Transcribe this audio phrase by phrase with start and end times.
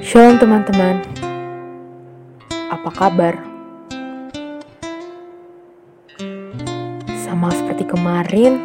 [0.00, 1.04] Shalom teman-teman,
[2.72, 3.36] apa kabar?
[7.20, 8.56] Sama seperti kemarin,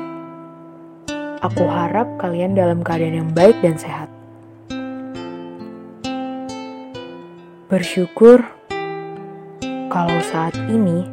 [1.44, 4.08] aku harap kalian dalam keadaan yang baik dan sehat.
[7.68, 8.48] Bersyukur
[9.92, 11.04] kalau saat ini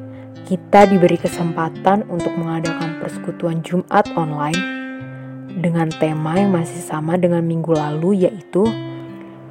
[0.47, 4.63] kita diberi kesempatan untuk mengadakan persekutuan Jumat online
[5.59, 8.71] dengan tema yang masih sama dengan minggu lalu yaitu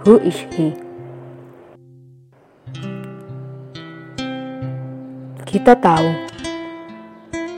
[0.07, 0.47] Who is?
[5.43, 6.07] Kita tahu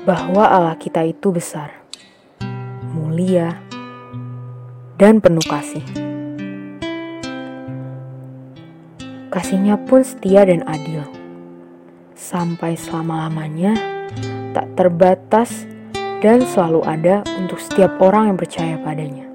[0.09, 1.69] bahwa Allah kita itu besar,
[2.97, 3.61] mulia,
[4.97, 5.85] dan penuh kasih.
[9.29, 11.05] Kasihnya pun setia dan adil,
[12.17, 13.77] sampai selama-lamanya
[14.57, 15.69] tak terbatas
[16.25, 19.30] dan selalu ada untuk setiap orang yang percaya padanya.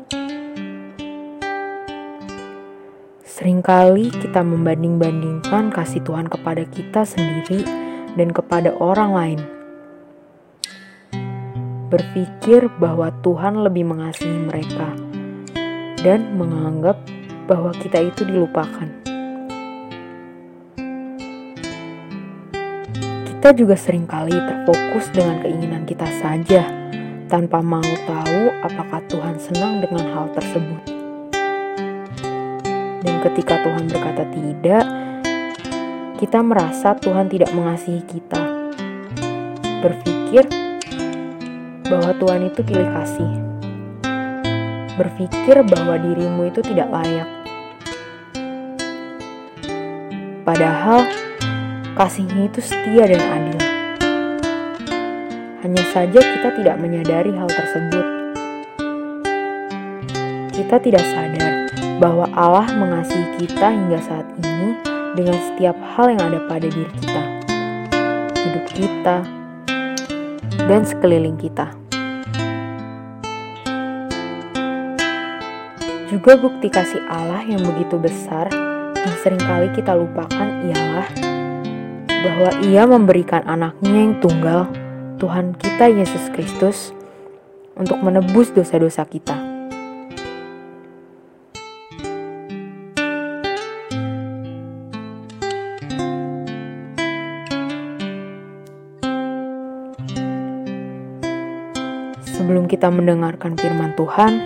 [3.36, 7.68] Seringkali kita membanding-bandingkan kasih Tuhan kepada kita sendiri
[8.16, 9.40] dan kepada orang lain.
[11.92, 14.88] Berpikir bahwa Tuhan lebih mengasihi mereka
[16.00, 16.96] dan menganggap
[17.44, 18.88] bahwa kita itu dilupakan.
[23.36, 26.64] Kita juga sering kali terfokus dengan keinginan kita saja
[27.28, 30.95] tanpa mau tahu apakah Tuhan senang dengan hal tersebut.
[33.04, 34.84] Dan ketika Tuhan berkata tidak,
[36.16, 38.40] kita merasa Tuhan tidak mengasihi kita.
[39.84, 40.48] Berpikir
[41.84, 43.32] bahwa Tuhan itu pilih kasih.
[44.96, 47.28] Berpikir bahwa dirimu itu tidak layak.
[50.46, 51.04] Padahal
[52.00, 53.60] kasihnya itu setia dan adil.
[55.60, 58.06] Hanya saja kita tidak menyadari hal tersebut.
[60.56, 61.55] Kita tidak sadar
[61.96, 64.76] bahwa Allah mengasihi kita hingga saat ini
[65.16, 67.22] dengan setiap hal yang ada pada diri kita,
[68.36, 69.16] hidup kita,
[70.68, 71.72] dan sekeliling kita.
[76.06, 78.46] Juga bukti kasih Allah yang begitu besar
[79.06, 81.08] yang sering kali kita lupakan ialah
[82.26, 84.66] bahwa ia memberikan anaknya yang tunggal,
[85.22, 86.90] Tuhan kita Yesus Kristus,
[87.78, 89.45] untuk menebus dosa-dosa kita.
[102.66, 104.42] Kita mendengarkan firman Tuhan,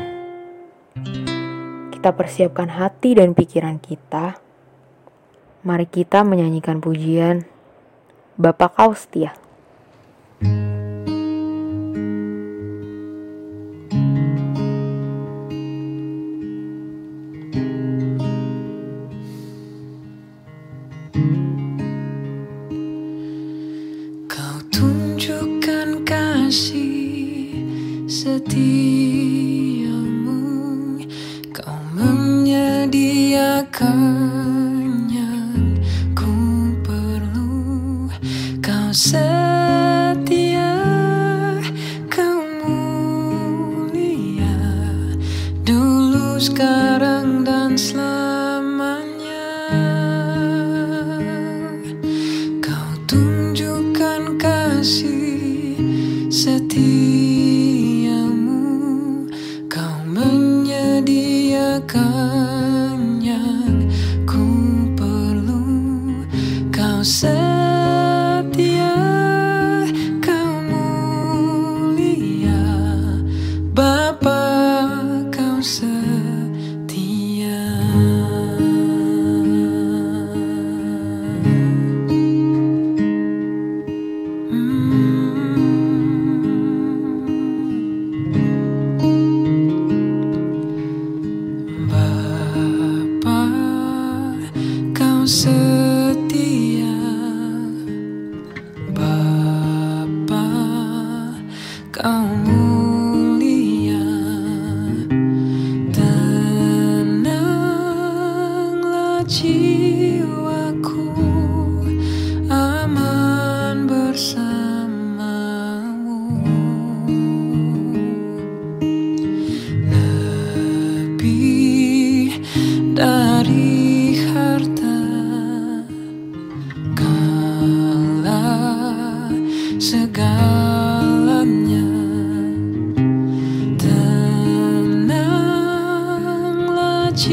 [1.88, 4.36] kita persiapkan hati dan pikiran kita.
[5.64, 7.48] Mari kita menyanyikan pujian
[8.36, 9.32] Bapak Kau Setia.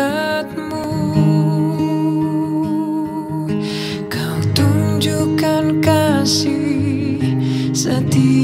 [4.07, 7.19] Kau tunjukkan kasih
[7.75, 8.38] setia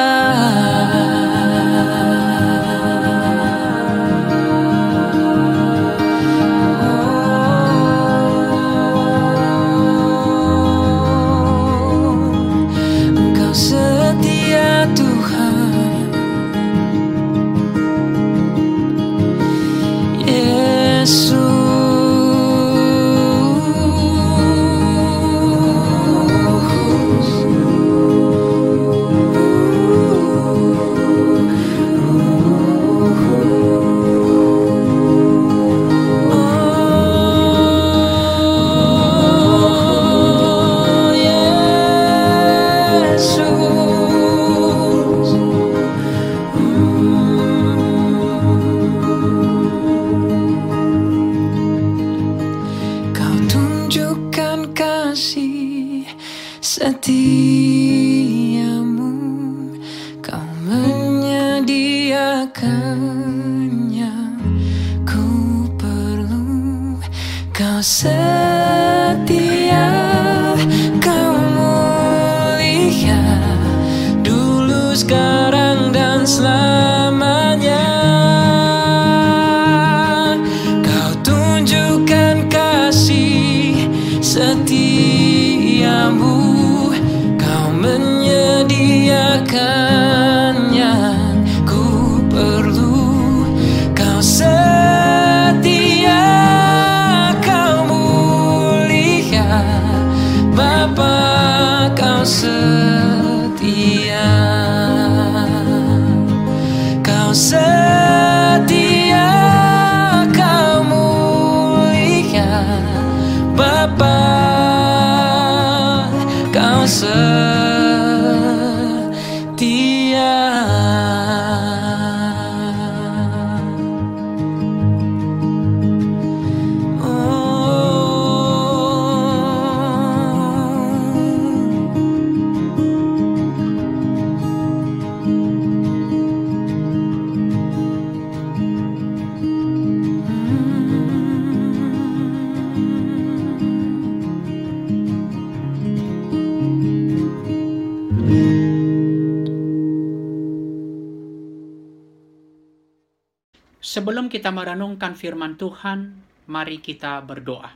[153.90, 156.14] Sebelum kita merenungkan firman Tuhan,
[156.47, 157.75] mari kita berdoa.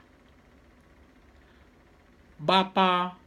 [2.38, 3.18] Bapa,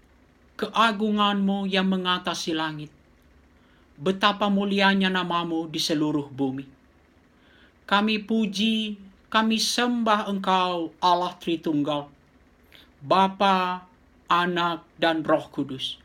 [0.55, 2.87] keagunganmu yang mengatasi langit,
[3.99, 6.63] betapa mulianya namamu di seluruh bumi.
[7.83, 8.95] Kami puji,
[9.27, 12.07] kami sembah Engkau Allah Tritunggal,
[13.03, 13.83] Bapa,
[14.31, 15.99] Anak, dan Roh Kudus.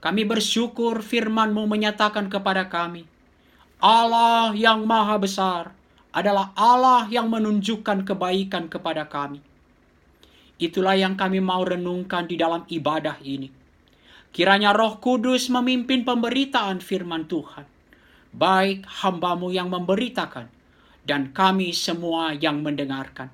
[0.00, 3.04] Kami bersyukur firman-Mu menyatakan kepada kami,
[3.76, 5.76] Allah yang maha besar
[6.16, 9.44] adalah Allah yang menunjukkan kebaikan kepada kami.
[10.56, 13.52] Itulah yang kami mau renungkan di dalam ibadah ini.
[14.32, 17.68] Kiranya roh kudus memimpin pemberitaan firman Tuhan.
[18.32, 20.48] Baik hambamu yang memberitakan
[21.04, 23.28] dan kami semua yang mendengarkan.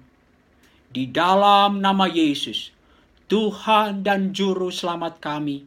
[0.90, 2.74] Di dalam nama Yesus,
[3.30, 5.62] Tuhan dan Juru Selamat kami,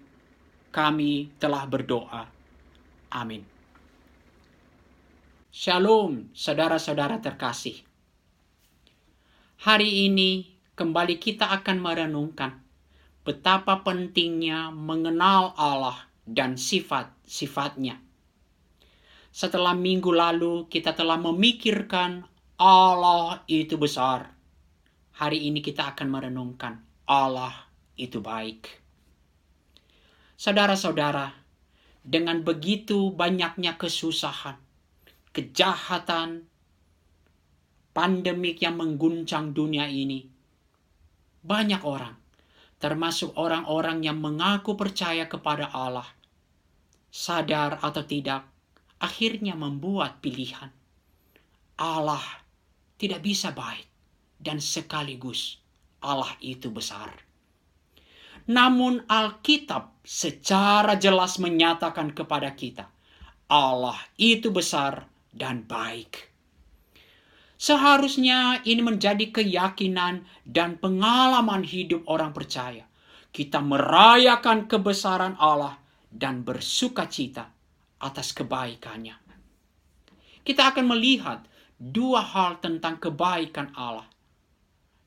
[0.75, 2.27] kami telah berdoa.
[3.15, 3.55] Amin.
[5.56, 7.80] Shalom, saudara-saudara terkasih.
[9.64, 12.60] Hari ini kembali kita akan merenungkan
[13.24, 18.04] betapa pentingnya mengenal Allah dan sifat-sifatnya.
[19.32, 22.28] Setelah minggu lalu kita telah memikirkan
[22.60, 24.36] Allah itu besar.
[25.16, 27.56] Hari ini kita akan merenungkan Allah
[27.96, 28.84] itu baik.
[30.36, 31.32] Saudara-saudara,
[32.04, 34.64] dengan begitu banyaknya kesusahan,
[35.36, 36.48] kejahatan,
[37.92, 40.24] pandemik yang mengguncang dunia ini,
[41.44, 42.15] banyak orang
[42.80, 46.06] termasuk orang-orang yang mengaku percaya kepada Allah,
[47.10, 48.46] sadar atau tidak,
[49.00, 50.72] akhirnya membuat pilihan.
[51.82, 52.24] Allah
[52.96, 53.88] tidak bisa baik
[54.39, 55.60] dan sekaligus
[56.04, 57.12] Allah itu besar.
[58.46, 62.86] Namun Alkitab secara jelas menyatakan kepada kita,
[63.50, 66.32] Allah itu besar dan baik.
[67.60, 72.88] Seharusnya ini menjadi keyakinan dan pengalaman hidup orang percaya.
[73.36, 75.75] Kita merayakan kebesaran Allah
[76.08, 77.51] dan bersuka cita
[78.00, 79.15] atas kebaikannya.
[80.46, 81.42] Kita akan melihat
[81.75, 84.06] dua hal tentang kebaikan Allah.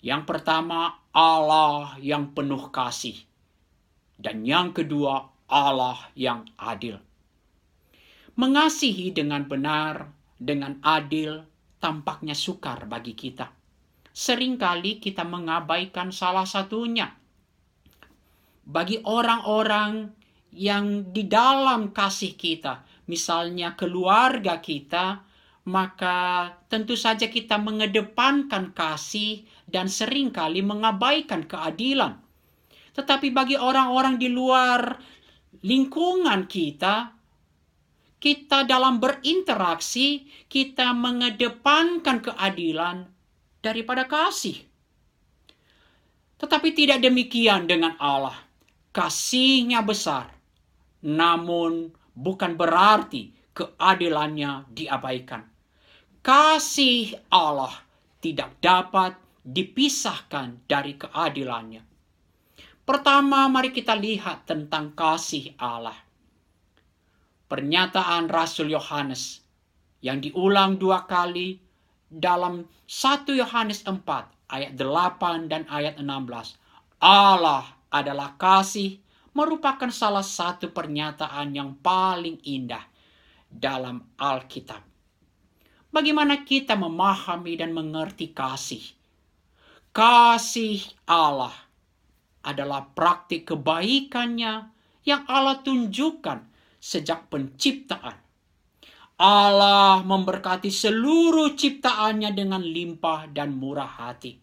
[0.03, 3.17] Yang pertama, Allah yang penuh kasih.
[4.19, 6.99] Dan yang kedua, Allah yang adil.
[8.35, 11.43] Mengasihi dengan benar, dengan adil,
[11.83, 13.51] tampaknya sukar bagi kita.
[14.15, 17.11] Seringkali kita mengabaikan salah satunya.
[18.63, 20.15] Bagi orang-orang
[20.55, 25.27] yang di dalam kasih kita, misalnya keluarga kita,
[25.69, 32.17] maka tentu saja kita mengedepankan kasih dan sering kali mengabaikan keadilan.
[32.97, 34.97] Tetapi bagi orang-orang di luar
[35.63, 37.18] lingkungan kita,
[38.19, 43.07] kita dalam berinteraksi, kita mengedepankan keadilan
[43.63, 44.59] daripada kasih.
[46.39, 48.35] Tetapi tidak demikian dengan Allah.
[48.91, 50.35] Kasihnya besar,
[51.07, 55.47] namun bukan berarti keadilannya diabaikan.
[56.19, 57.71] Kasih Allah
[58.19, 59.15] tidak dapat
[59.47, 61.87] dipisahkan dari keadilannya.
[62.83, 66.08] Pertama, mari kita lihat tentang kasih Allah
[67.49, 69.41] pernyataan Rasul Yohanes
[70.05, 71.59] yang diulang dua kali
[72.09, 74.01] dalam 1 Yohanes 4
[74.49, 76.57] ayat 8 dan ayat 16.
[77.01, 79.01] Allah adalah kasih
[79.37, 82.85] merupakan salah satu pernyataan yang paling indah
[83.49, 84.85] dalam Alkitab.
[85.89, 88.83] Bagaimana kita memahami dan mengerti kasih?
[89.93, 91.55] Kasih Allah
[92.45, 94.69] adalah praktik kebaikannya
[95.05, 96.48] yang Allah tunjukkan
[96.79, 98.17] sejak penciptaan.
[99.19, 104.39] Allah memberkati seluruh ciptaannya dengan limpah dan murah hati.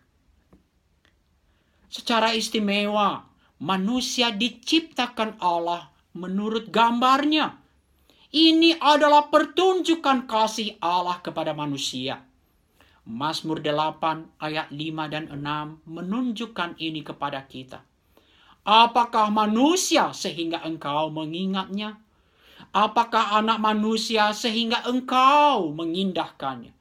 [1.87, 3.23] Secara istimewa,
[3.63, 7.55] manusia diciptakan Allah menurut gambarnya.
[8.35, 12.19] Ini adalah pertunjukan kasih Allah kepada manusia.
[13.07, 17.79] Mazmur 8 ayat 5 dan 6 menunjukkan ini kepada kita.
[18.65, 22.01] Apakah manusia sehingga engkau mengingatnya?
[22.75, 26.75] Apakah anak manusia sehingga engkau mengindahkannya?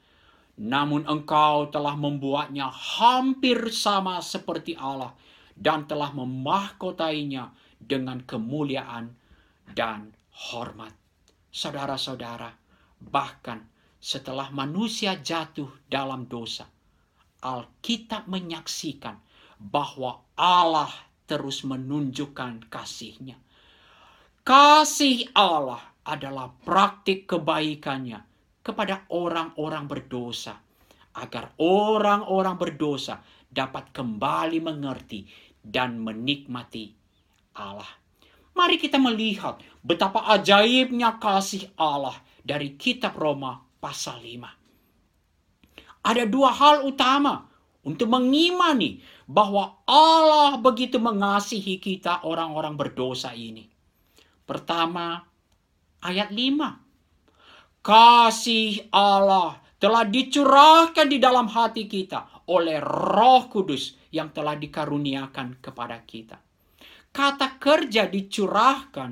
[0.59, 5.15] Namun engkau telah membuatnya hampir sama seperti Allah
[5.55, 9.15] dan telah memahkotainya dengan kemuliaan
[9.71, 10.11] dan
[10.51, 10.91] hormat.
[11.55, 12.51] Saudara-saudara,
[12.99, 13.63] bahkan
[14.03, 16.67] setelah manusia jatuh dalam dosa,
[17.39, 19.15] Alkitab menyaksikan
[19.63, 20.91] bahwa Allah
[21.31, 23.39] terus menunjukkan kasihnya
[24.45, 28.21] Kasih Allah adalah praktik kebaikannya
[28.61, 30.61] kepada orang-orang berdosa,
[31.17, 35.25] agar orang-orang berdosa dapat kembali mengerti
[35.65, 36.93] dan menikmati
[37.57, 37.89] Allah.
[38.53, 46.05] Mari kita melihat betapa ajaibnya kasih Allah dari kitab Roma pasal 5.
[46.05, 47.49] Ada dua hal utama
[47.81, 53.73] untuk mengimani bahwa Allah begitu mengasihi kita orang-orang berdosa ini.
[54.45, 55.25] Pertama,
[56.05, 57.81] ayat 5.
[57.85, 66.01] Kasih Allah telah dicurahkan di dalam hati kita oleh roh kudus yang telah dikaruniakan kepada
[66.05, 66.41] kita.
[67.15, 69.11] Kata kerja dicurahkan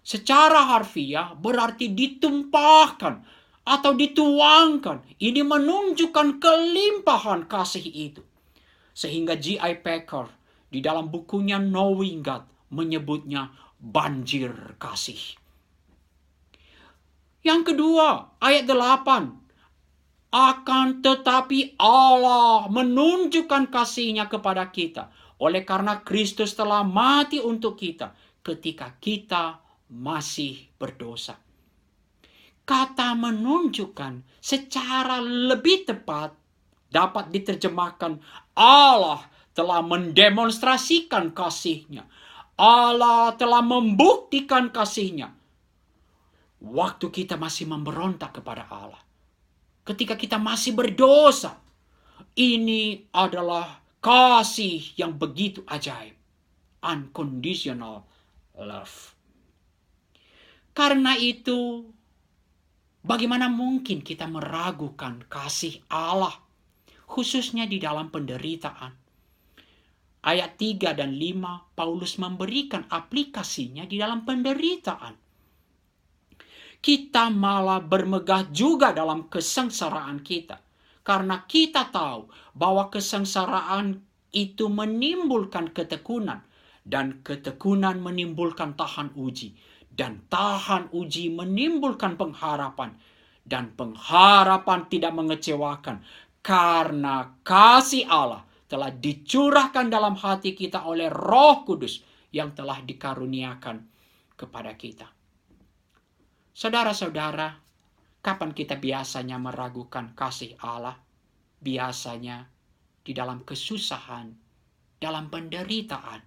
[0.00, 3.14] secara harfiah berarti ditumpahkan
[3.66, 5.18] atau dituangkan.
[5.18, 8.22] Ini menunjukkan kelimpahan kasih itu.
[8.96, 9.82] Sehingga G.I.
[9.82, 10.30] Packer
[10.70, 15.38] di dalam bukunya Knowing God menyebutnya banjir kasih.
[17.46, 20.34] Yang kedua, ayat 8.
[20.34, 25.14] Akan tetapi Allah menunjukkan kasihnya kepada kita.
[25.38, 28.10] Oleh karena Kristus telah mati untuk kita
[28.42, 29.62] ketika kita
[29.94, 31.38] masih berdosa.
[32.66, 36.34] Kata menunjukkan secara lebih tepat
[36.90, 38.18] dapat diterjemahkan
[38.58, 39.22] Allah
[39.54, 42.10] telah mendemonstrasikan kasihnya
[42.56, 45.36] Allah telah membuktikan kasihnya.
[46.60, 49.00] Waktu kita masih memberontak kepada Allah.
[49.84, 51.60] Ketika kita masih berdosa.
[52.36, 56.16] Ini adalah kasih yang begitu ajaib.
[56.84, 58.04] Unconditional
[58.56, 59.16] love.
[60.76, 61.88] Karena itu,
[63.00, 66.36] bagaimana mungkin kita meragukan kasih Allah,
[67.08, 69.05] khususnya di dalam penderitaan?
[70.26, 75.14] Ayat 3 dan 5, Paulus memberikan aplikasinya di dalam penderitaan.
[76.82, 80.58] Kita malah bermegah juga dalam kesengsaraan kita.
[81.06, 82.26] Karena kita tahu
[82.58, 84.02] bahwa kesengsaraan
[84.34, 86.42] itu menimbulkan ketekunan.
[86.86, 89.58] Dan ketekunan menimbulkan tahan uji
[89.96, 92.94] dan tahan uji menimbulkan pengharapan
[93.42, 96.04] dan pengharapan tidak mengecewakan
[96.44, 102.02] karena kasih Allah telah dicurahkan dalam hati kita oleh Roh Kudus
[102.34, 103.86] yang telah dikaruniakan
[104.34, 105.06] kepada kita.
[106.56, 107.54] Saudara-saudara,
[108.20, 110.98] kapan kita biasanya meragukan kasih Allah?
[111.56, 112.46] Biasanya
[113.00, 114.28] di dalam kesusahan,
[114.98, 116.20] dalam penderitaan,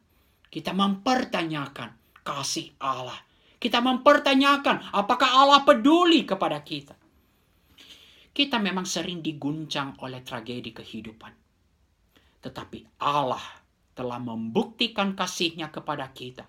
[0.49, 3.29] kita mempertanyakan kasih Allah
[3.59, 6.95] kita mempertanyakan apakah Allah peduli kepada kita.
[8.31, 11.48] Kita memang sering diguncang oleh tragedi kehidupan.
[12.39, 13.43] Tetapi Allah
[13.95, 16.47] telah membuktikan kasihnya kepada kita.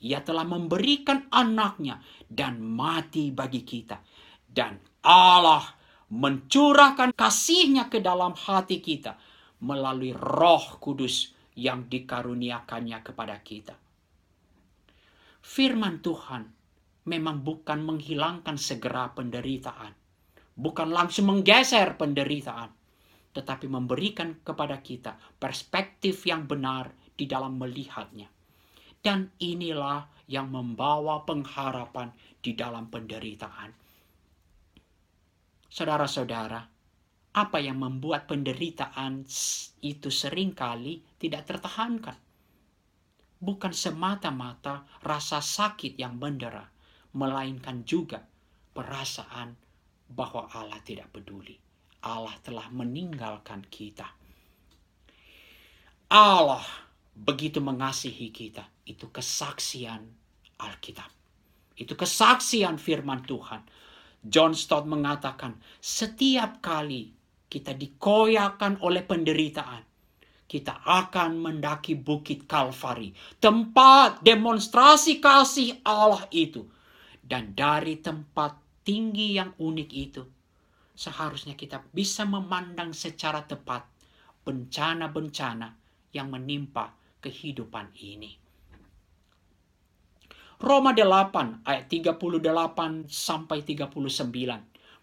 [0.00, 4.00] Ia telah memberikan anaknya dan mati bagi kita.
[4.44, 5.64] Dan Allah
[6.10, 9.16] mencurahkan kasihnya ke dalam hati kita
[9.60, 13.76] melalui roh kudus yang dikaruniakannya kepada kita
[15.40, 16.46] firman Tuhan
[17.08, 19.92] memang bukan menghilangkan segera penderitaan,
[20.54, 22.70] bukan langsung menggeser penderitaan,
[23.30, 28.26] tetapi memberikan kepada kita perspektif yang benar di dalam melihatnya.
[29.00, 33.72] Dan inilah yang membawa pengharapan di dalam penderitaan.
[35.70, 36.60] Saudara-saudara,
[37.30, 39.24] apa yang membuat penderitaan
[39.80, 42.18] itu sering kali tidak tertahankan?
[43.40, 46.68] bukan semata-mata rasa sakit yang mendera,
[47.16, 48.20] melainkan juga
[48.76, 49.56] perasaan
[50.12, 51.56] bahwa Allah tidak peduli.
[52.00, 54.08] Allah telah meninggalkan kita.
[56.10, 56.64] Allah
[57.12, 58.64] begitu mengasihi kita.
[58.88, 60.02] Itu kesaksian
[60.58, 61.10] Alkitab.
[61.76, 63.62] Itu kesaksian firman Tuhan.
[64.20, 67.08] John Stott mengatakan, setiap kali
[67.48, 69.80] kita dikoyakan oleh penderitaan,
[70.44, 76.68] kita akan mendaki bukit Kalvari, tempat demonstrasi kasih Allah itu.
[77.22, 80.22] Dan dari tempat tinggi yang unik itu,
[81.00, 83.88] seharusnya kita bisa memandang secara tepat
[84.44, 85.72] bencana-bencana
[86.12, 86.92] yang menimpa
[87.24, 88.36] kehidupan ini.
[90.60, 93.96] Roma 8 ayat 38 sampai 39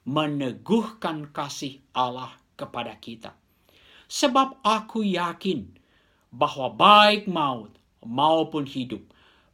[0.06, 3.34] meneguhkan kasih Allah kepada kita
[4.08, 5.68] Sebab aku yakin
[6.32, 9.04] bahwa baik maut maupun hidup,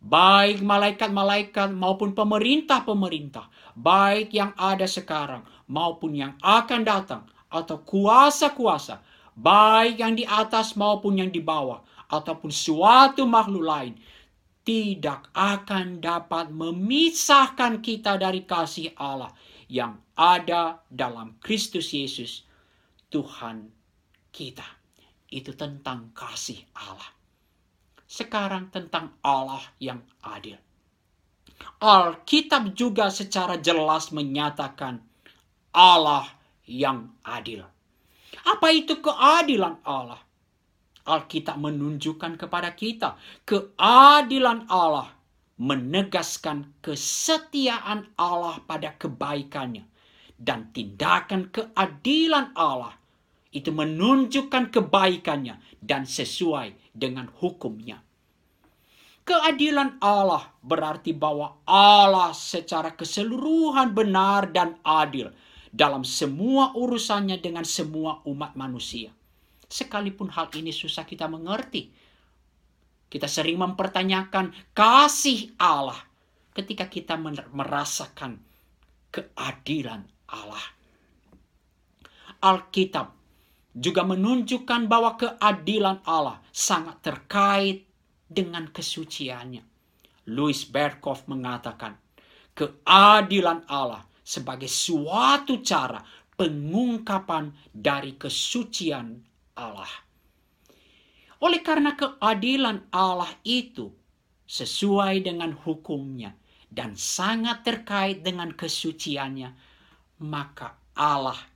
[0.03, 3.47] baik malaikat-malaikat maupun pemerintah-pemerintah,
[3.79, 8.99] baik yang ada sekarang maupun yang akan datang, atau kuasa-kuasa,
[9.39, 11.79] baik yang di atas maupun yang di bawah,
[12.11, 13.95] ataupun suatu makhluk lain,
[14.67, 19.31] tidak akan dapat memisahkan kita dari kasih Allah
[19.67, 22.43] yang ada dalam Kristus Yesus,
[23.07, 23.71] Tuhan
[24.31, 24.65] kita.
[25.33, 27.22] Itu tentang kasih Allah.
[28.13, 30.54] Sekarang tentang Allah yang adil.
[31.82, 35.02] Alkitab juga secara jelas menyatakan
[35.73, 36.30] Allah
[36.69, 37.65] yang adil.
[38.45, 40.21] Apa itu keadilan Allah?
[41.10, 43.17] Alkitab menunjukkan kepada kita
[43.49, 45.10] keadilan Allah
[45.58, 49.89] menegaskan kesetiaan Allah pada kebaikannya
[50.38, 52.93] dan tindakan keadilan Allah
[53.53, 58.01] itu menunjukkan kebaikannya dan sesuai dengan hukumnya.
[59.23, 65.31] Keadilan Allah berarti bahwa Allah secara keseluruhan benar dan adil
[65.71, 69.15] dalam semua urusannya dengan semua umat manusia.
[69.71, 71.87] Sekalipun hal ini susah kita mengerti.
[73.07, 75.97] Kita sering mempertanyakan kasih Allah
[76.51, 77.15] ketika kita
[77.53, 78.43] merasakan
[79.13, 80.65] keadilan Allah.
[82.43, 83.22] Alkitab
[83.73, 87.89] juga menunjukkan bahwa keadilan Allah sangat terkait
[88.29, 89.65] dengan kesuciannya.
[90.29, 91.97] Louis Berkhoff mengatakan,
[92.53, 95.99] keadilan Allah sebagai suatu cara
[96.38, 99.19] pengungkapan dari kesucian
[99.57, 99.89] Allah.
[101.43, 103.91] Oleh karena keadilan Allah itu
[104.47, 106.31] sesuai dengan hukumnya
[106.71, 109.51] dan sangat terkait dengan kesuciannya,
[110.23, 111.52] maka Allah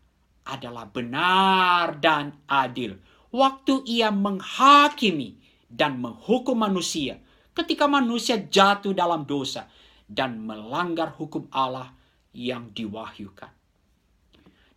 [0.48, 2.96] adalah benar dan adil.
[3.28, 5.36] waktu ia menghakimi
[5.68, 7.20] dan menghukum manusia
[7.52, 9.68] ketika manusia jatuh dalam dosa
[10.08, 11.92] dan melanggar hukum Allah
[12.32, 13.52] yang diwahyukan.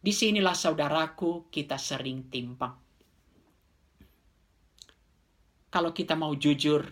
[0.00, 2.72] Di sinilah saudaraku kita sering timpang.
[5.70, 6.83] Kalau kita mau jujur,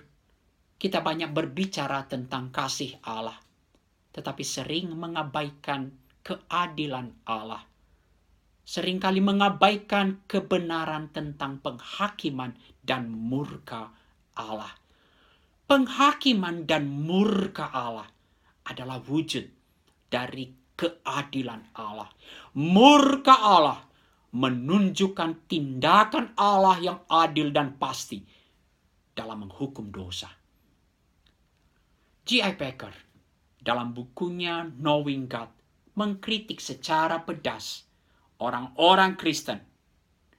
[0.79, 3.35] kita banyak berbicara tentang kasih Allah,
[4.15, 5.91] tetapi sering mengabaikan
[6.23, 7.65] keadilan Allah.
[8.69, 12.53] Seringkali mengabaikan kebenaran tentang penghakiman
[12.85, 13.89] dan murka
[14.37, 14.69] Allah.
[15.65, 18.05] Penghakiman dan murka Allah
[18.69, 19.49] adalah wujud
[20.13, 22.13] dari keadilan Allah.
[22.61, 23.81] Murka Allah
[24.37, 28.21] menunjukkan tindakan Allah yang adil dan pasti
[29.17, 30.29] dalam menghukum dosa.
[32.29, 32.53] G.I.
[32.61, 32.93] Packer
[33.65, 35.49] dalam bukunya Knowing God
[35.97, 37.88] mengkritik secara pedas
[38.39, 39.59] orang-orang Kristen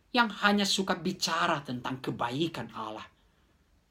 [0.10, 3.06] yang hanya suka bicara tentang kebaikan Allah,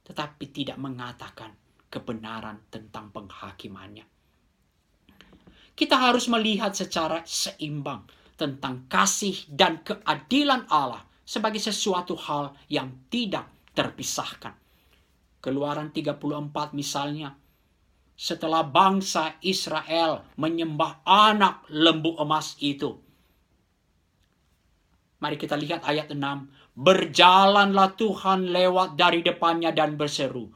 [0.03, 1.55] tetapi tidak mengatakan
[1.87, 4.05] kebenaran tentang penghakimannya.
[5.79, 8.03] Kita harus melihat secara seimbang
[8.35, 13.47] tentang kasih dan keadilan Allah sebagai sesuatu hal yang tidak
[13.79, 14.59] terpisahkan.
[15.39, 17.31] Keluaran 34 misalnya,
[18.19, 23.08] setelah bangsa Israel menyembah anak lembu emas itu.
[25.19, 26.79] Mari kita lihat ayat 6.
[26.79, 30.47] Berjalanlah Tuhan lewat dari depannya dan berseru.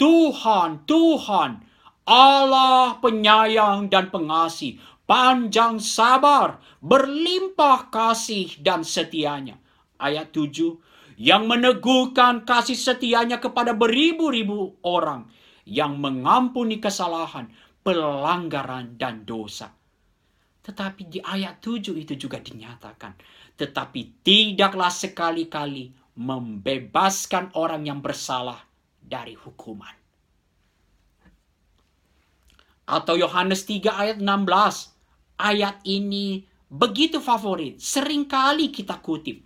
[0.00, 1.60] Tuhan, Tuhan,
[2.08, 9.60] Allah penyayang dan pengasih, panjang sabar, berlimpah kasih dan setianya.
[10.00, 10.80] Ayat 7.
[11.20, 15.28] Yang meneguhkan kasih setianya kepada beribu-ribu orang
[15.68, 17.52] yang mengampuni kesalahan,
[17.84, 19.68] pelanggaran, dan dosa.
[20.64, 23.16] Tetapi di ayat 7 itu juga dinyatakan,
[23.58, 28.62] tetapi tidaklah sekali-kali membebaskan orang yang bersalah
[29.02, 29.92] dari hukuman.
[32.88, 34.94] Atau Yohanes 3 ayat 16.
[35.38, 39.44] Ayat ini begitu favorit, sering kali kita kutip.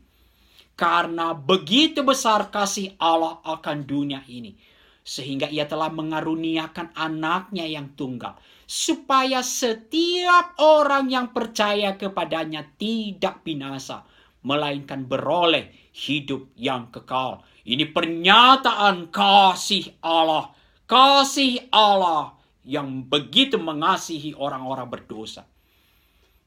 [0.76, 4.56] Karena begitu besar kasih Allah akan dunia ini
[5.02, 8.38] sehingga ia telah mengaruniakan anaknya yang tunggal
[8.72, 14.08] supaya setiap orang yang percaya kepadanya tidak binasa
[14.40, 20.56] melainkan beroleh hidup yang kekal ini pernyataan kasih Allah
[20.88, 22.32] kasih Allah
[22.64, 25.44] yang begitu mengasihi orang-orang berdosa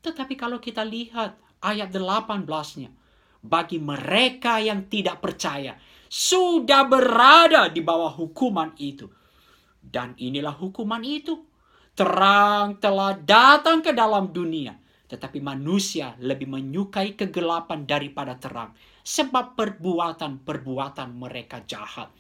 [0.02, 2.90] tetapi kalau kita lihat ayat 18-nya
[3.46, 5.78] bagi mereka yang tidak percaya
[6.10, 9.10] sudah berada di bawah hukuman itu.
[9.82, 11.55] Dan inilah hukuman itu.
[11.96, 14.76] Terang telah datang ke dalam dunia.
[15.08, 18.76] Tetapi manusia lebih menyukai kegelapan daripada terang.
[19.06, 22.12] Sebab perbuatan-perbuatan mereka jahat.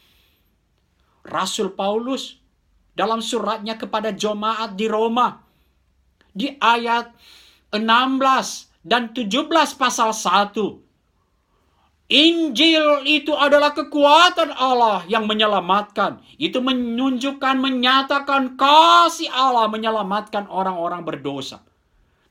[1.25, 2.39] Rasul Paulus
[2.95, 5.43] dalam suratnya kepada jemaat di Roma.
[6.31, 7.11] Di ayat
[7.73, 7.75] 16
[8.85, 10.85] dan 17 pasal 1
[12.06, 16.22] Injil itu adalah kekuatan Allah yang menyelamatkan.
[16.38, 21.65] Itu menunjukkan, menyatakan kasih Allah menyelamatkan orang-orang berdosa.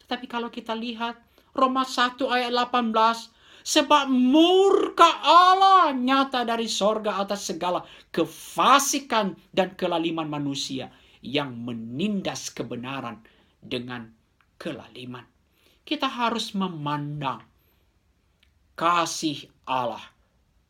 [0.06, 1.18] Tetapi kalau kita lihat
[1.50, 3.34] Roma 1 ayat 18.
[3.64, 7.80] Sebab murka Allah nyata dari sorga atas segala
[8.12, 10.92] kefasikan dan kelaliman manusia
[11.24, 13.24] yang menindas kebenaran
[13.64, 14.12] dengan
[14.60, 15.24] kelaliman.
[15.80, 17.40] Kita harus memandang
[18.76, 20.02] kasih Allah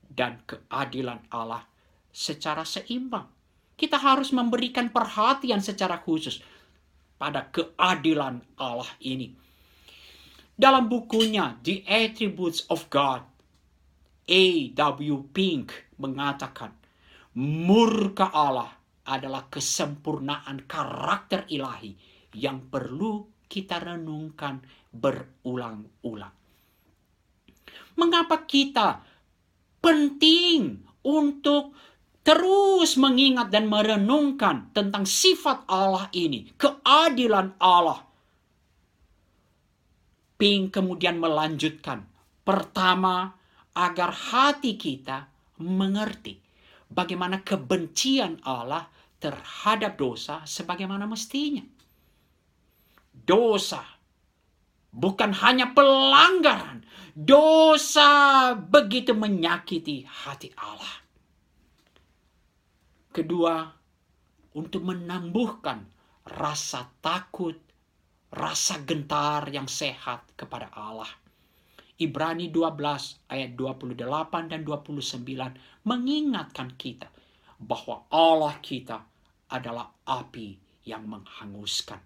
[0.08, 1.66] dan keadilan Allah
[2.14, 3.26] secara seimbang.
[3.74, 6.38] Kita harus memberikan perhatian secara khusus
[7.18, 9.34] pada keadilan Allah ini.
[10.54, 13.26] Dalam bukunya The Attributes of God,
[14.30, 15.14] A.W.
[15.34, 16.70] Pink mengatakan,
[17.34, 18.70] murka Allah
[19.10, 21.98] adalah kesempurnaan karakter ilahi
[22.38, 24.62] yang perlu kita renungkan
[24.94, 26.43] berulang-ulang.
[27.94, 29.02] Mengapa kita
[29.78, 31.76] penting untuk
[32.24, 38.00] terus mengingat dan merenungkan tentang sifat Allah ini, keadilan Allah.
[40.34, 42.02] Ping kemudian melanjutkan,
[42.42, 43.36] pertama
[43.76, 45.28] agar hati kita
[45.62, 46.40] mengerti
[46.90, 48.88] bagaimana kebencian Allah
[49.22, 51.62] terhadap dosa sebagaimana mestinya.
[53.14, 53.93] Dosa
[54.94, 60.98] bukan hanya pelanggaran, Dosa begitu menyakiti hati Allah.
[63.14, 63.70] Kedua,
[64.58, 65.86] untuk menambuhkan
[66.26, 67.54] rasa takut,
[68.34, 71.06] rasa gentar yang sehat kepada Allah.
[72.02, 77.06] Ibrani 12 ayat 28 dan 29 mengingatkan kita
[77.62, 79.06] bahwa Allah kita
[79.54, 82.02] adalah api yang menghanguskan.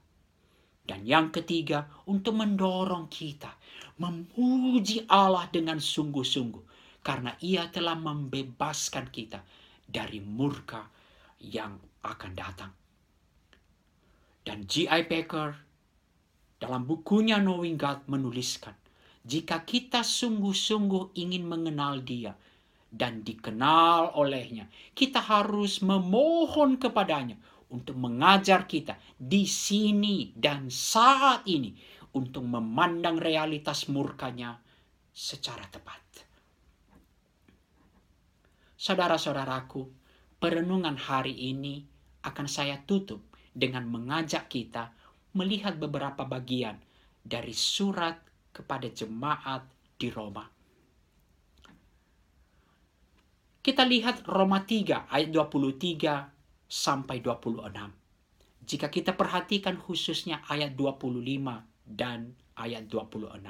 [0.88, 3.52] Dan yang ketiga, untuk mendorong kita
[4.00, 6.64] memuji Allah dengan sungguh-sungguh
[7.04, 9.44] karena ia telah membebaskan kita
[9.84, 10.88] dari murka
[11.44, 11.76] yang
[12.08, 12.72] akan datang.
[14.40, 15.04] Dan G.I.
[15.04, 15.50] Packer
[16.56, 18.72] dalam bukunya Knowing God menuliskan,
[19.28, 22.32] jika kita sungguh-sungguh ingin mengenal dia
[22.88, 27.36] dan dikenal olehnya, kita harus memohon kepadanya
[27.68, 31.76] untuk mengajar kita di sini dan saat ini
[32.16, 34.56] untuk memandang realitas murkanya
[35.12, 36.00] secara tepat.
[38.78, 39.90] Saudara-saudaraku,
[40.38, 41.82] perenungan hari ini
[42.22, 44.94] akan saya tutup dengan mengajak kita
[45.34, 46.78] melihat beberapa bagian
[47.18, 48.16] dari surat
[48.54, 49.66] kepada jemaat
[49.98, 50.46] di Roma.
[53.58, 56.37] Kita lihat Roma 3 ayat 23
[56.68, 57.64] sampai 26.
[58.68, 61.24] Jika kita perhatikan khususnya ayat 25
[61.88, 63.40] dan ayat 26.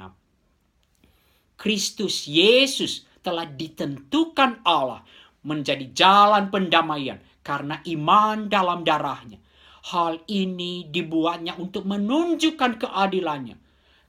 [1.59, 5.03] Kristus Yesus telah ditentukan Allah
[5.43, 9.43] menjadi jalan pendamaian karena iman dalam darahnya.
[9.91, 13.59] Hal ini dibuatnya untuk menunjukkan keadilannya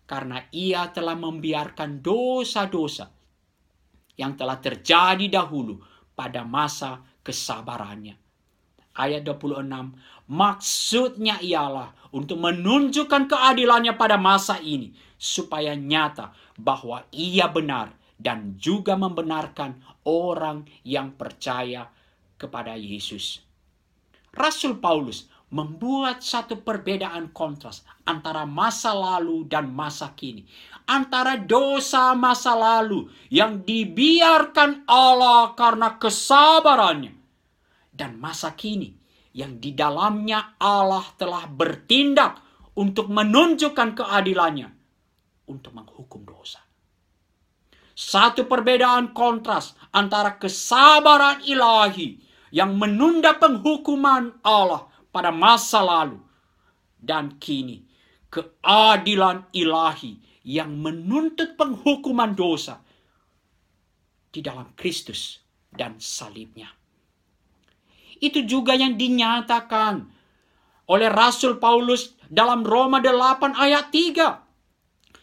[0.06, 3.10] karena ia telah membiarkan dosa-dosa
[4.18, 5.78] yang telah terjadi dahulu
[6.14, 8.19] pada masa kesabarannya
[9.00, 9.64] ayat 26.
[10.28, 18.94] Maksudnya ialah untuk menunjukkan keadilannya pada masa ini supaya nyata bahwa ia benar dan juga
[19.00, 21.88] membenarkan orang yang percaya
[22.36, 23.40] kepada Yesus.
[24.30, 30.46] Rasul Paulus membuat satu perbedaan kontras antara masa lalu dan masa kini.
[30.86, 37.19] Antara dosa masa lalu yang dibiarkan Allah karena kesabarannya
[38.00, 38.96] dan masa kini
[39.36, 42.40] yang di dalamnya Allah telah bertindak
[42.72, 44.72] untuk menunjukkan keadilannya
[45.52, 46.64] untuk menghukum dosa.
[47.92, 52.16] Satu perbedaan kontras antara kesabaran ilahi
[52.48, 56.16] yang menunda penghukuman Allah pada masa lalu
[56.96, 57.84] dan kini
[58.32, 60.16] keadilan ilahi
[60.48, 62.80] yang menuntut penghukuman dosa
[64.32, 66.79] di dalam Kristus dan salibnya.
[68.20, 70.06] Itu juga yang dinyatakan
[70.90, 74.50] oleh Rasul Paulus dalam Roma 8 ayat 3.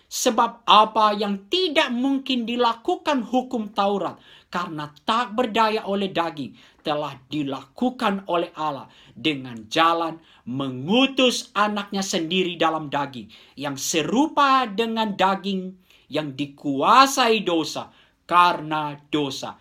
[0.07, 4.15] Sebab apa yang tidak mungkin dilakukan hukum Taurat
[4.47, 10.15] karena tak berdaya oleh daging telah dilakukan oleh Allah dengan jalan
[10.47, 13.27] mengutus anaknya sendiri dalam daging
[13.59, 15.75] yang serupa dengan daging
[16.07, 17.91] yang dikuasai dosa
[18.23, 19.59] karena dosa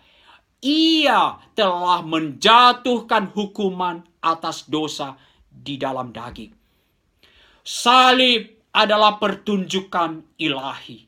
[0.61, 5.17] ia telah menjatuhkan hukuman atas dosa
[5.47, 6.53] di dalam daging.
[7.61, 11.05] Salib adalah pertunjukan ilahi.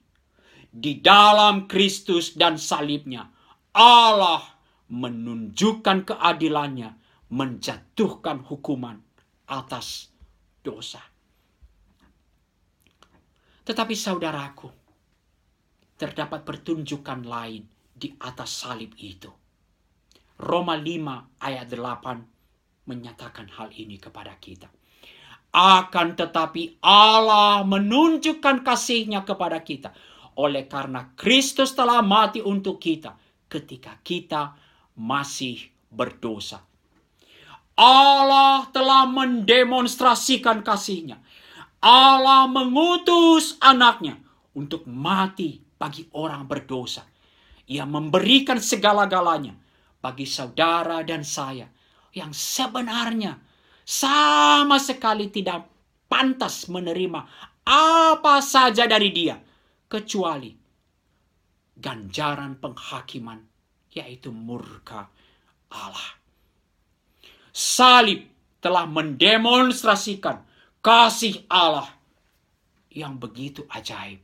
[0.70, 3.26] Di dalam Kristus dan salibnya,
[3.74, 4.44] Allah
[4.90, 6.94] menunjukkan keadilannya,
[7.34, 9.02] menjatuhkan hukuman
[9.50, 10.14] atas
[10.62, 11.02] dosa.
[13.66, 14.70] Tetapi saudaraku,
[15.98, 19.39] terdapat pertunjukan lain di atas salib itu.
[20.40, 24.72] Roma 5 ayat 8 menyatakan hal ini kepada kita.
[25.52, 29.92] Akan tetapi Allah menunjukkan kasihnya kepada kita.
[30.40, 33.20] Oleh karena Kristus telah mati untuk kita
[33.52, 34.56] ketika kita
[34.96, 35.60] masih
[35.92, 36.64] berdosa.
[37.76, 41.20] Allah telah mendemonstrasikan kasihnya.
[41.84, 44.16] Allah mengutus anaknya
[44.56, 47.04] untuk mati bagi orang berdosa.
[47.68, 49.59] Ia memberikan segala-galanya
[50.00, 51.68] bagi saudara dan saya
[52.16, 53.38] yang sebenarnya
[53.84, 55.68] sama sekali tidak
[56.10, 57.22] pantas menerima
[57.70, 59.38] apa saja dari dia
[59.86, 60.50] kecuali
[61.78, 63.40] ganjaran penghakiman
[63.94, 65.10] yaitu murka
[65.70, 66.18] Allah.
[67.54, 68.26] Salib
[68.62, 70.44] telah mendemonstrasikan
[70.82, 71.90] kasih Allah
[72.94, 74.22] yang begitu ajaib.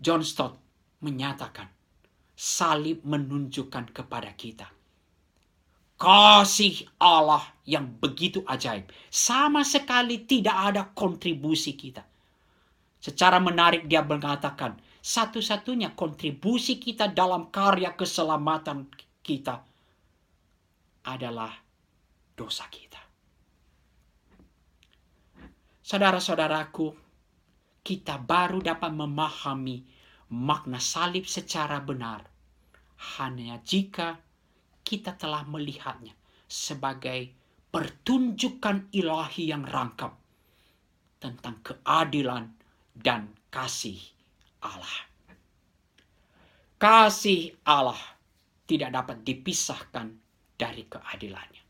[0.00, 0.56] John Stott
[1.04, 1.79] menyatakan
[2.40, 4.80] salib menunjukkan kepada kita
[6.00, 8.88] kasih Allah yang begitu ajaib.
[9.12, 12.00] Sama sekali tidak ada kontribusi kita.
[12.96, 18.88] Secara menarik dia mengatakan, satu-satunya kontribusi kita dalam karya keselamatan
[19.20, 19.60] kita
[21.04, 21.52] adalah
[22.32, 23.00] dosa kita.
[25.84, 26.96] Saudara-saudaraku,
[27.84, 29.99] kita baru dapat memahami
[30.30, 32.22] makna salib secara benar
[33.18, 34.22] hanya jika
[34.86, 36.14] kita telah melihatnya
[36.46, 37.34] sebagai
[37.70, 40.14] pertunjukan ilahi yang rangkap
[41.22, 42.50] tentang keadilan
[42.94, 43.98] dan kasih
[44.62, 45.06] Allah.
[46.80, 48.00] Kasih Allah
[48.66, 50.06] tidak dapat dipisahkan
[50.56, 51.64] dari keadilannya.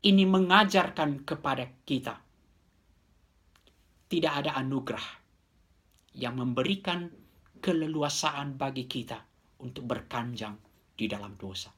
[0.00, 2.16] Ini mengajarkan kepada kita
[4.08, 5.19] tidak ada anugerah
[6.16, 7.10] yang memberikan
[7.60, 9.20] keleluasaan bagi kita
[9.60, 10.56] untuk berkanjang
[10.96, 11.70] di dalam dosa.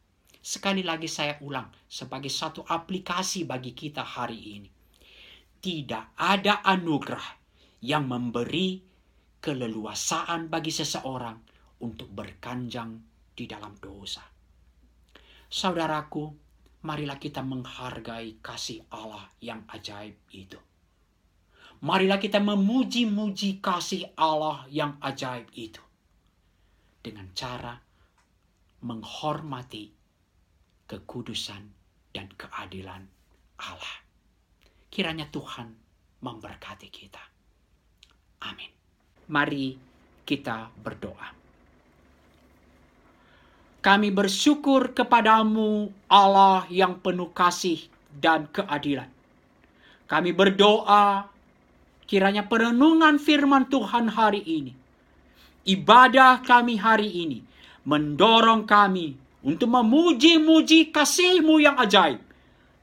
[0.42, 4.70] Sekali lagi saya ulang sebagai satu aplikasi bagi kita hari ini.
[5.62, 7.38] Tidak ada anugerah
[7.86, 8.82] yang memberi
[9.38, 11.38] keleluasaan bagi seseorang
[11.82, 12.98] untuk berkanjang
[13.34, 14.22] di dalam dosa.
[15.46, 16.30] Saudaraku,
[16.82, 20.58] marilah kita menghargai kasih Allah yang ajaib itu.
[21.82, 25.82] Marilah kita memuji-muji kasih Allah yang ajaib itu
[27.02, 27.74] dengan cara
[28.86, 29.90] menghormati
[30.86, 31.62] kekudusan
[32.14, 33.02] dan keadilan
[33.58, 33.96] Allah.
[34.86, 35.74] Kiranya Tuhan
[36.22, 37.22] memberkati kita.
[38.46, 38.70] Amin.
[39.26, 39.74] Mari
[40.22, 41.34] kita berdoa.
[43.82, 47.82] Kami bersyukur kepadamu Allah yang penuh kasih
[48.14, 49.10] dan keadilan.
[50.06, 51.31] Kami berdoa
[52.12, 54.76] kiranya perenungan firman Tuhan hari ini,
[55.64, 57.40] ibadah kami hari ini,
[57.88, 62.20] mendorong kami untuk memuji-muji kasih-Mu yang ajaib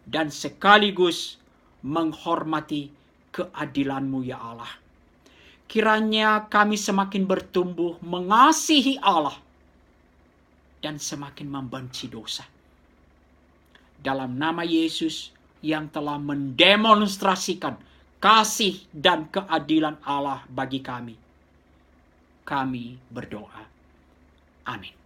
[0.09, 1.37] dan sekaligus
[1.85, 2.89] menghormati
[3.29, 4.73] keadilan-Mu ya Allah.
[5.69, 9.37] Kiranya kami semakin bertumbuh mengasihi Allah
[10.81, 12.49] dan semakin membenci dosa.
[14.01, 15.29] Dalam nama Yesus
[15.61, 17.77] yang telah mendemonstrasikan
[18.19, 21.15] kasih dan keadilan Allah bagi kami.
[22.43, 23.63] Kami berdoa.
[24.67, 24.98] Amin.